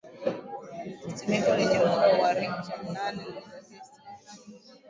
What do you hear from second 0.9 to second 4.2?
tetemeko lenye ukubwa wa richa nane nukta tisa